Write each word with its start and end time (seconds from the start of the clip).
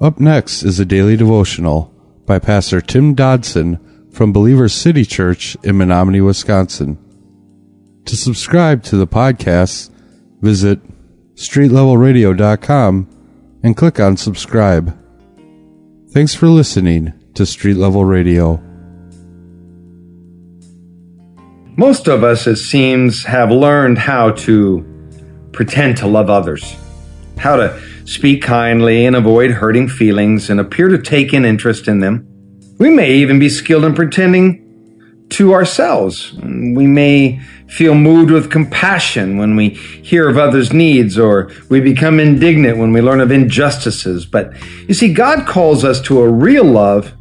Up 0.00 0.18
next 0.18 0.62
is 0.62 0.80
a 0.80 0.86
daily 0.86 1.14
devotional 1.14 1.92
by 2.24 2.38
Pastor 2.38 2.80
Tim 2.80 3.12
Dodson 3.12 4.08
from 4.10 4.32
Believers 4.32 4.72
City 4.72 5.04
Church 5.04 5.58
in 5.62 5.76
Menomonie, 5.76 6.24
Wisconsin. 6.24 6.96
To 8.06 8.16
subscribe 8.16 8.82
to 8.84 8.96
the 8.96 9.06
podcast, 9.06 9.90
visit 10.40 10.80
streetlevelradio.com 11.34 13.08
and 13.62 13.76
click 13.76 14.00
on 14.00 14.16
subscribe. 14.16 14.96
Thanks 16.12 16.34
for 16.34 16.48
listening 16.48 17.12
to 17.34 17.44
Street 17.44 17.76
Level 17.76 18.06
Radio. 18.06 18.56
Most 21.76 22.08
of 22.08 22.24
us, 22.24 22.46
it 22.46 22.56
seems, 22.56 23.24
have 23.24 23.50
learned 23.50 23.98
how 23.98 24.30
to 24.30 24.82
pretend 25.52 25.98
to 25.98 26.06
love 26.06 26.30
others, 26.30 26.74
how 27.40 27.56
to 27.56 27.80
speak 28.06 28.42
kindly 28.42 29.06
and 29.06 29.16
avoid 29.16 29.50
hurting 29.50 29.88
feelings 29.88 30.50
and 30.50 30.60
appear 30.60 30.88
to 30.88 30.98
take 30.98 31.32
an 31.32 31.44
interest 31.44 31.88
in 31.88 32.00
them. 32.00 32.26
We 32.78 32.90
may 32.90 33.14
even 33.14 33.38
be 33.38 33.48
skilled 33.48 33.84
in 33.84 33.94
pretending 33.94 35.26
to 35.30 35.52
ourselves. 35.52 36.32
We 36.34 36.86
may 36.86 37.40
feel 37.68 37.94
moved 37.94 38.30
with 38.30 38.50
compassion 38.50 39.38
when 39.38 39.56
we 39.56 39.70
hear 39.70 40.28
of 40.28 40.36
others' 40.36 40.72
needs, 40.72 41.18
or 41.18 41.50
we 41.68 41.80
become 41.80 42.18
indignant 42.20 42.78
when 42.78 42.92
we 42.92 43.00
learn 43.00 43.20
of 43.20 43.30
injustices. 43.30 44.26
But 44.26 44.52
you 44.88 44.94
see, 44.94 45.12
God 45.12 45.46
calls 45.46 45.84
us 45.84 46.00
to 46.02 46.20
a 46.20 46.30
real 46.30 46.64
love 46.64 47.14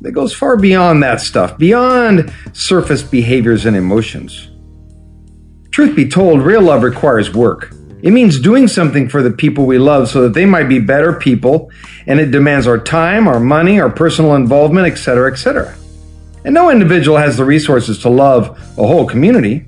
that 0.00 0.12
goes 0.12 0.34
far 0.34 0.56
beyond 0.56 1.02
that 1.02 1.20
stuff, 1.20 1.56
beyond 1.58 2.32
surface 2.52 3.02
behaviors 3.02 3.66
and 3.66 3.76
emotions. 3.76 4.48
Truth 5.70 5.94
be 5.94 6.08
told, 6.08 6.42
real 6.42 6.62
love 6.62 6.82
requires 6.82 7.32
work. 7.32 7.72
It 8.02 8.12
means 8.12 8.40
doing 8.40 8.66
something 8.66 9.08
for 9.08 9.22
the 9.22 9.30
people 9.30 9.64
we 9.64 9.78
love 9.78 10.08
so 10.08 10.22
that 10.22 10.34
they 10.34 10.44
might 10.44 10.68
be 10.68 10.80
better 10.80 11.12
people, 11.12 11.70
and 12.06 12.18
it 12.18 12.32
demands 12.32 12.66
our 12.66 12.78
time, 12.78 13.28
our 13.28 13.38
money, 13.38 13.80
our 13.80 13.90
personal 13.90 14.34
involvement, 14.34 14.88
etc., 14.88 15.30
etc. 15.30 15.76
And 16.44 16.52
no 16.52 16.68
individual 16.68 17.16
has 17.16 17.36
the 17.36 17.44
resources 17.44 17.98
to 17.98 18.08
love 18.08 18.58
a 18.76 18.86
whole 18.86 19.06
community. 19.06 19.66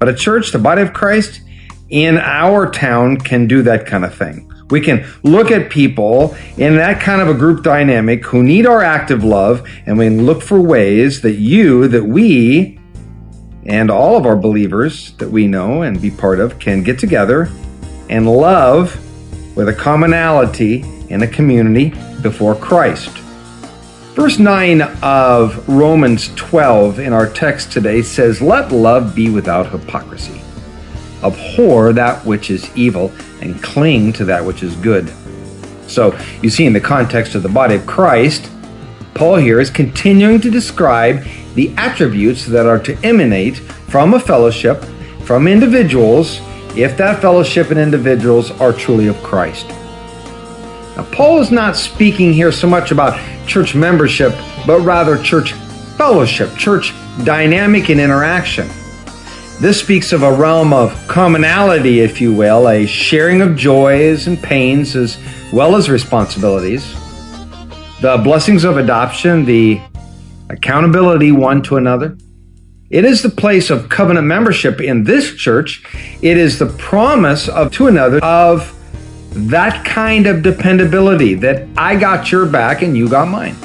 But 0.00 0.08
a 0.08 0.14
church, 0.14 0.50
the 0.50 0.58
body 0.58 0.82
of 0.82 0.92
Christ, 0.92 1.40
in 1.88 2.18
our 2.18 2.68
town 2.70 3.18
can 3.18 3.46
do 3.46 3.62
that 3.62 3.86
kind 3.86 4.04
of 4.04 4.14
thing. 4.14 4.52
We 4.70 4.80
can 4.80 5.06
look 5.22 5.50
at 5.50 5.70
people 5.70 6.36
in 6.56 6.76
that 6.76 7.00
kind 7.00 7.22
of 7.22 7.28
a 7.28 7.34
group 7.34 7.62
dynamic 7.62 8.24
who 8.24 8.42
need 8.42 8.66
our 8.66 8.82
active 8.82 9.24
love, 9.24 9.66
and 9.86 9.96
we 9.96 10.06
can 10.06 10.26
look 10.26 10.42
for 10.42 10.60
ways 10.60 11.22
that 11.22 11.34
you, 11.34 11.88
that 11.88 12.04
we, 12.04 12.77
and 13.68 13.90
all 13.90 14.16
of 14.16 14.24
our 14.24 14.34
believers 14.34 15.12
that 15.12 15.30
we 15.30 15.46
know 15.46 15.82
and 15.82 16.00
be 16.00 16.10
part 16.10 16.40
of 16.40 16.58
can 16.58 16.82
get 16.82 16.98
together 16.98 17.50
and 18.08 18.26
love 18.26 18.96
with 19.54 19.68
a 19.68 19.74
commonality 19.74 20.82
in 21.10 21.22
a 21.22 21.26
community 21.26 21.90
before 22.22 22.54
Christ. 22.54 23.10
Verse 24.14 24.38
9 24.38 24.80
of 25.02 25.68
Romans 25.68 26.34
12 26.34 26.98
in 26.98 27.12
our 27.12 27.28
text 27.28 27.70
today 27.70 28.02
says, 28.02 28.40
Let 28.40 28.72
love 28.72 29.14
be 29.14 29.30
without 29.30 29.70
hypocrisy. 29.70 30.40
Abhor 31.22 31.92
that 31.92 32.24
which 32.24 32.50
is 32.50 32.74
evil 32.74 33.12
and 33.42 33.62
cling 33.62 34.12
to 34.14 34.24
that 34.24 34.44
which 34.44 34.62
is 34.62 34.74
good. 34.76 35.12
So, 35.86 36.18
you 36.42 36.50
see, 36.50 36.66
in 36.66 36.72
the 36.72 36.80
context 36.80 37.34
of 37.34 37.42
the 37.42 37.48
body 37.48 37.74
of 37.74 37.86
Christ, 37.86 38.50
Paul 39.18 39.34
here 39.34 39.58
is 39.58 39.68
continuing 39.68 40.40
to 40.42 40.48
describe 40.48 41.24
the 41.56 41.74
attributes 41.76 42.46
that 42.46 42.66
are 42.66 42.78
to 42.78 42.96
emanate 43.04 43.56
from 43.58 44.14
a 44.14 44.20
fellowship, 44.20 44.84
from 45.24 45.48
individuals, 45.48 46.38
if 46.76 46.96
that 46.98 47.20
fellowship 47.20 47.70
and 47.70 47.80
individuals 47.80 48.52
are 48.60 48.72
truly 48.72 49.08
of 49.08 49.20
Christ. 49.24 49.70
Now, 50.96 51.04
Paul 51.10 51.40
is 51.40 51.50
not 51.50 51.76
speaking 51.76 52.32
here 52.32 52.52
so 52.52 52.68
much 52.68 52.92
about 52.92 53.18
church 53.48 53.74
membership, 53.74 54.32
but 54.64 54.82
rather 54.82 55.20
church 55.20 55.50
fellowship, 55.96 56.54
church 56.54 56.94
dynamic 57.24 57.90
and 57.90 57.98
interaction. 57.98 58.68
This 59.60 59.80
speaks 59.80 60.12
of 60.12 60.22
a 60.22 60.32
realm 60.32 60.72
of 60.72 60.92
commonality, 61.08 61.98
if 61.98 62.20
you 62.20 62.32
will, 62.32 62.68
a 62.68 62.86
sharing 62.86 63.40
of 63.40 63.56
joys 63.56 64.28
and 64.28 64.40
pains 64.40 64.94
as 64.94 65.18
well 65.52 65.74
as 65.74 65.90
responsibilities. 65.90 66.94
The 68.00 68.16
blessings 68.18 68.62
of 68.62 68.76
adoption, 68.76 69.44
the 69.44 69.80
accountability 70.50 71.32
one 71.32 71.62
to 71.62 71.78
another. 71.78 72.16
It 72.90 73.04
is 73.04 73.22
the 73.22 73.28
place 73.28 73.70
of 73.70 73.88
covenant 73.88 74.24
membership 74.24 74.80
in 74.80 75.02
this 75.02 75.34
church. 75.34 75.84
It 76.22 76.36
is 76.36 76.60
the 76.60 76.66
promise 76.66 77.48
of 77.48 77.72
to 77.72 77.88
another 77.88 78.22
of 78.24 78.72
that 79.32 79.84
kind 79.84 80.28
of 80.28 80.42
dependability 80.42 81.34
that 81.34 81.66
I 81.76 81.96
got 81.96 82.30
your 82.30 82.46
back 82.46 82.82
and 82.82 82.96
you 82.96 83.08
got 83.08 83.26
mine. 83.26 83.56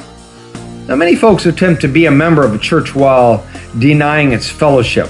Now, 0.88 0.96
many 0.96 1.14
folks 1.14 1.46
attempt 1.46 1.80
to 1.82 1.88
be 1.88 2.06
a 2.06 2.10
member 2.10 2.44
of 2.44 2.54
a 2.54 2.58
church 2.58 2.92
while 2.92 3.46
denying 3.78 4.32
its 4.32 4.48
fellowship. 4.50 5.08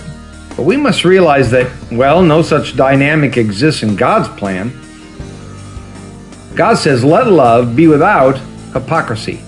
But 0.55 0.65
we 0.65 0.77
must 0.77 1.05
realize 1.05 1.51
that, 1.51 1.73
well, 1.91 2.23
no 2.23 2.43
such 2.43 2.77
dynamic 2.77 3.39
exists 3.39 3.83
in 3.83 3.97
God's 3.97 4.29
plan. 4.39 4.71
God 6.55 6.75
says, 6.75 7.03
let 7.03 7.27
love 7.27 7.75
be 7.75 7.89
without 7.89 8.39
hypocrisy. 8.75 9.43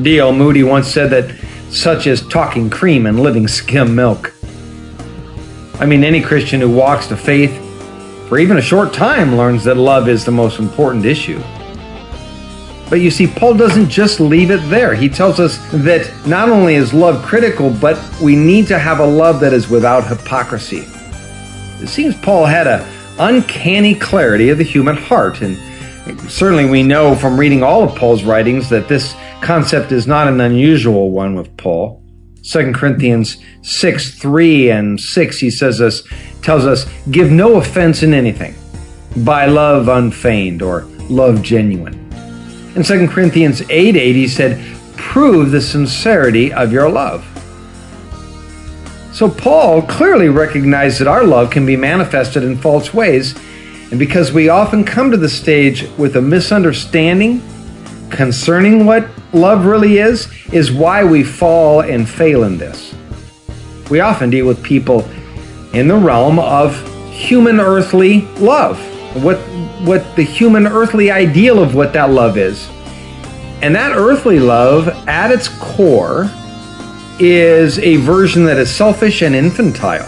D.L. 0.00 0.32
Moody 0.32 0.62
once 0.62 0.88
said 0.88 1.10
that 1.10 1.34
such 1.70 2.06
is 2.06 2.26
talking 2.28 2.70
cream 2.70 3.04
and 3.04 3.20
living 3.20 3.46
skim 3.46 3.94
milk. 3.94 4.32
I 5.78 5.84
mean, 5.84 6.04
any 6.04 6.22
Christian 6.22 6.60
who 6.60 6.70
walks 6.70 7.06
to 7.08 7.16
faith 7.16 7.62
for 8.28 8.38
even 8.38 8.56
a 8.56 8.62
short 8.62 8.94
time 8.94 9.36
learns 9.36 9.64
that 9.64 9.76
love 9.76 10.08
is 10.08 10.24
the 10.24 10.32
most 10.32 10.58
important 10.58 11.04
issue. 11.04 11.40
But 12.88 13.00
you 13.00 13.10
see, 13.10 13.26
Paul 13.26 13.54
doesn't 13.54 13.88
just 13.88 14.20
leave 14.20 14.50
it 14.50 14.60
there. 14.70 14.94
He 14.94 15.08
tells 15.08 15.40
us 15.40 15.58
that 15.72 16.10
not 16.26 16.48
only 16.48 16.76
is 16.76 16.94
love 16.94 17.24
critical, 17.24 17.70
but 17.70 17.98
we 18.20 18.36
need 18.36 18.68
to 18.68 18.78
have 18.78 19.00
a 19.00 19.06
love 19.06 19.40
that 19.40 19.52
is 19.52 19.68
without 19.68 20.06
hypocrisy. 20.06 20.86
It 21.82 21.88
seems 21.88 22.14
Paul 22.16 22.46
had 22.46 22.66
an 22.66 22.86
uncanny 23.18 23.94
clarity 23.94 24.50
of 24.50 24.58
the 24.58 24.64
human 24.64 24.96
heart, 24.96 25.42
and 25.42 25.56
certainly 26.28 26.66
we 26.66 26.82
know 26.82 27.14
from 27.14 27.38
reading 27.38 27.62
all 27.62 27.82
of 27.82 27.96
Paul's 27.96 28.24
writings 28.24 28.68
that 28.68 28.88
this 28.88 29.14
concept 29.40 29.92
is 29.92 30.06
not 30.06 30.28
an 30.28 30.40
unusual 30.40 31.10
one 31.10 31.34
with 31.34 31.56
Paul. 31.56 32.02
2 32.42 32.72
Corinthians 32.72 33.38
6 33.62 34.18
3 34.18 34.70
and 34.70 35.00
6, 35.00 35.38
he 35.38 35.50
says 35.50 35.80
us, 35.80 36.02
tells 36.42 36.64
us, 36.64 36.86
give 37.10 37.30
no 37.30 37.56
offense 37.56 38.02
in 38.02 38.14
anything 38.14 38.54
by 39.24 39.46
love 39.46 39.88
unfeigned 39.88 40.62
or 40.62 40.82
love 41.08 41.42
genuine. 41.42 41.94
In 42.76 42.82
2 42.82 43.08
Corinthians 43.08 43.62
8 43.68 43.96
8, 43.96 44.14
he 44.14 44.28
said, 44.28 44.76
prove 44.96 45.50
the 45.50 45.60
sincerity 45.60 46.52
of 46.52 46.72
your 46.72 46.88
love. 46.88 47.24
So 49.12 49.30
Paul 49.30 49.82
clearly 49.82 50.28
recognized 50.28 51.00
that 51.00 51.08
our 51.08 51.24
love 51.24 51.50
can 51.50 51.64
be 51.64 51.76
manifested 51.76 52.42
in 52.42 52.58
false 52.58 52.92
ways, 52.92 53.34
and 53.90 53.98
because 53.98 54.32
we 54.32 54.48
often 54.48 54.84
come 54.84 55.10
to 55.10 55.16
the 55.16 55.28
stage 55.28 55.88
with 55.96 56.16
a 56.16 56.22
misunderstanding 56.22 57.40
concerning 58.10 58.84
what 58.84 59.08
love 59.32 59.64
really 59.64 59.98
is, 59.98 60.28
is 60.52 60.72
why 60.72 61.04
we 61.04 61.22
fall 61.22 61.82
and 61.82 62.08
fail 62.08 62.44
in 62.44 62.58
this. 62.58 62.94
We 63.90 64.00
often 64.00 64.30
deal 64.30 64.46
with 64.46 64.62
people 64.62 65.08
in 65.72 65.86
the 65.88 65.96
realm 65.96 66.38
of 66.38 66.74
human 67.12 67.60
earthly 67.60 68.22
love, 68.38 68.78
what, 69.22 69.38
what 69.84 70.16
the 70.16 70.22
human 70.22 70.66
earthly 70.66 71.10
ideal 71.10 71.62
of 71.62 71.74
what 71.74 71.92
that 71.92 72.10
love 72.10 72.36
is. 72.36 72.68
And 73.62 73.74
that 73.74 73.92
earthly 73.96 74.38
love, 74.38 74.88
at 75.08 75.30
its 75.30 75.48
core, 75.60 76.30
is 77.18 77.78
a 77.78 77.96
version 77.96 78.44
that 78.44 78.58
is 78.58 78.74
selfish 78.74 79.22
and 79.22 79.34
infantile. 79.34 80.06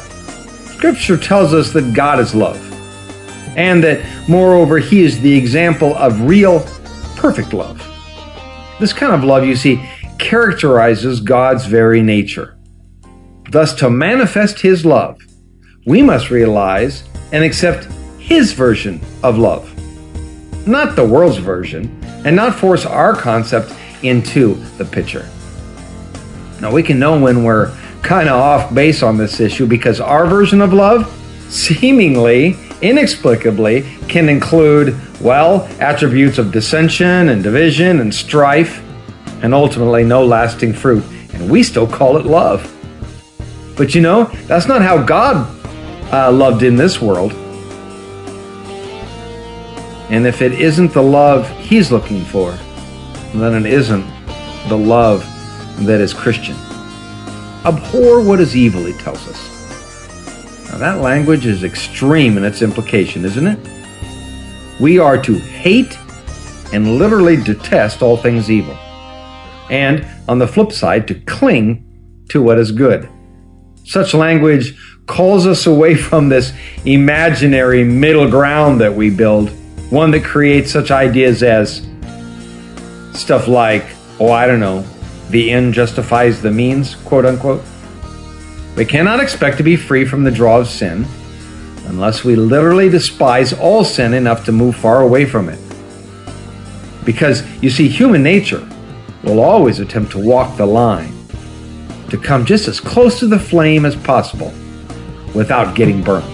Scripture 0.67 1.17
tells 1.17 1.55
us 1.55 1.73
that 1.73 1.95
God 1.95 2.21
is 2.21 2.35
love, 2.35 2.59
and 3.59 3.83
that, 3.83 4.01
moreover, 4.29 4.79
He 4.79 5.03
is 5.03 5.21
the 5.21 5.37
example 5.37 5.95
of 5.97 6.23
real, 6.23 6.61
perfect 7.17 7.53
love. 7.53 7.85
This 8.79 8.93
kind 8.93 9.13
of 9.13 9.25
love, 9.25 9.45
you 9.45 9.57
see, 9.57 9.85
characterizes 10.19 11.21
God's 11.21 11.67
very 11.67 12.01
nature. 12.01 12.57
Thus, 13.51 13.75
to 13.75 13.91
manifest 13.91 14.61
His 14.61 14.87
love, 14.87 15.21
we 15.87 16.03
must 16.03 16.31
realize 16.31 17.03
and 17.33 17.43
accept 17.43 17.87
His 18.21 18.53
version 18.53 19.01
of 19.25 19.39
love, 19.39 19.75
not 20.67 20.95
the 20.95 21.05
world's 21.05 21.39
version, 21.39 22.01
and 22.25 22.37
not 22.37 22.55
force 22.55 22.87
our 22.87 23.17
concept 23.17 23.75
into 24.05 24.55
the 24.77 24.85
picture. 24.85 25.29
Now, 26.61 26.71
we 26.71 26.85
can 26.85 27.01
know 27.01 27.21
when 27.21 27.43
we're 27.43 27.77
kind 28.03 28.29
of 28.29 28.37
off 28.41 28.73
base 28.73 29.03
on 29.03 29.17
this 29.17 29.41
issue 29.41 29.67
because 29.67 30.01
our 30.01 30.27
version 30.27 30.61
of 30.61 30.73
love 30.73 31.13
seemingly, 31.49 32.57
inexplicably, 32.83 33.83
can 34.09 34.29
include 34.29 34.99
well, 35.21 35.63
attributes 35.81 36.39
of 36.39 36.53
dissension 36.53 37.29
and 37.29 37.43
division 37.43 38.01
and 38.01 38.15
strife, 38.15 38.83
and 39.43 39.53
ultimately 39.53 40.05
no 40.05 40.25
lasting 40.25 40.73
fruit. 40.73 41.05
And 41.33 41.51
we 41.51 41.63
still 41.63 41.87
call 41.87 42.17
it 42.17 42.27
love. 42.27 42.75
But 43.77 43.95
you 43.95 44.01
know, 44.01 44.25
that's 44.47 44.67
not 44.67 44.83
how 44.83 45.03
God 45.03 45.47
uh, 46.13 46.33
loved 46.33 46.63
in 46.63 46.77
this 46.77 47.01
world. 47.01 47.33
And 50.11 50.27
if 50.27 50.41
it 50.41 50.53
isn't 50.53 50.93
the 50.93 51.03
love 51.03 51.49
he's 51.59 51.93
looking 51.93 52.25
for, 52.25 52.53
then 53.35 53.55
it 53.55 53.71
isn't 53.71 54.07
the 54.69 54.77
love 54.77 55.21
that 55.81 56.01
is 56.01 56.15
Christian. 56.15 56.57
Abhor 57.65 58.23
what 58.23 58.41
is 58.41 58.57
evil, 58.57 58.85
he 58.85 58.95
tells 58.95 59.29
us. 59.29 59.58
Now, 60.71 60.79
that 60.79 61.01
language 61.01 61.47
is 61.47 61.65
extreme 61.65 62.37
in 62.37 62.45
its 62.45 62.63
implication, 62.63 63.25
isn't 63.25 63.47
it? 63.47 63.59
We 64.81 64.99
are 64.99 65.21
to 65.23 65.35
hate 65.35 65.99
and 66.73 66.99
literally 66.99 67.37
detest 67.37 68.03
all 68.03 68.17
things 68.17 68.51
evil. 68.51 68.77
And 69.71 70.07
on 70.29 70.39
the 70.39 70.47
flip 70.47 70.73
side, 70.73 71.09
to 71.09 71.15
cling 71.15 71.85
to 72.29 72.43
what 72.43 72.59
is 72.59 72.71
good. 72.73 73.09
Such 73.85 74.13
language 74.13 74.77
calls 75.07 75.47
us 75.47 75.67
away 75.67 75.95
from 76.09 76.29
this 76.29 76.53
imaginary 76.85 77.85
middle 77.85 78.29
ground 78.31 78.81
that 78.81 78.95
we 78.95 79.11
build, 79.11 79.51
one 79.91 80.11
that 80.11 80.25
creates 80.25 80.71
such 80.71 80.91
ideas 80.91 81.43
as 81.43 81.87
stuff 83.15 83.49
like, 83.49 83.85
oh, 84.21 84.31
I 84.31 84.47
don't 84.47 84.61
know, 84.61 84.83
the 85.31 85.51
end 85.51 85.75
justifies 85.75 86.41
the 86.41 86.51
means, 86.51 86.95
quote 86.95 87.25
unquote. 87.25 87.63
We 88.79 88.85
cannot 88.85 89.19
expect 89.19 89.57
to 89.57 89.65
be 89.65 89.75
free 89.75 90.05
from 90.05 90.23
the 90.23 90.31
draw 90.31 90.61
of 90.61 90.69
sin 90.69 91.05
unless 91.87 92.23
we 92.23 92.37
literally 92.37 92.89
despise 92.89 93.53
all 93.53 93.83
sin 93.83 94.15
enough 94.15 94.45
to 94.45 94.53
move 94.53 94.77
far 94.77 95.03
away 95.03 95.25
from 95.25 95.49
it. 95.49 95.59
Because, 97.05 97.43
you 97.61 97.71
see, 97.71 97.89
human 97.89 98.23
nature 98.23 98.65
will 99.25 99.41
always 99.41 99.81
attempt 99.81 100.13
to 100.13 100.25
walk 100.25 100.57
the 100.57 100.65
line, 100.65 101.13
to 102.11 102.17
come 102.17 102.47
just 102.47 102.69
as 102.69 102.79
close 102.79 103.19
to 103.19 103.27
the 103.27 103.41
flame 103.41 103.85
as 103.85 103.97
possible 103.97 104.55
without 105.35 105.75
getting 105.75 106.01
burned. 106.01 106.33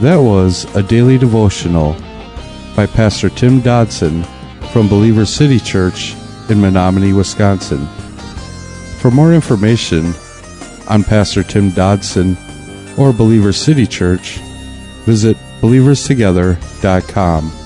That 0.00 0.16
was 0.16 0.64
a 0.74 0.82
daily 0.82 1.18
devotional 1.18 1.96
by 2.74 2.86
Pastor 2.86 3.28
Tim 3.28 3.60
Dodson 3.60 4.24
from 4.72 4.88
Believers 4.88 5.28
City 5.28 5.60
Church 5.60 6.14
in 6.48 6.62
Menomonie, 6.62 7.14
Wisconsin. 7.14 7.86
For 9.02 9.10
more 9.10 9.34
information 9.34 10.14
on 10.88 11.02
Pastor 11.02 11.42
Tim 11.42 11.70
Dodson 11.70 12.36
or 12.96 13.12
Believers 13.12 13.56
City 13.56 13.84
Church, 13.84 14.38
visit 15.06 15.36
believerstogether.com. 15.60 17.61